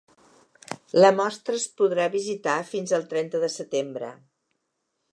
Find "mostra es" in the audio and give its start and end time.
1.19-1.67